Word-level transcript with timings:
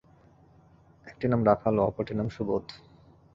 একটির 1.07 1.29
নাম 1.29 1.41
রাখাল 1.45 1.75
ও 1.79 1.81
অপরটির 1.89 2.17
নাম 2.19 2.27
সুবোধ। 2.29 2.65